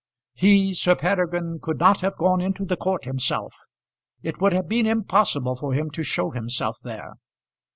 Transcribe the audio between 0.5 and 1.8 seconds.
Sir Peregrine, could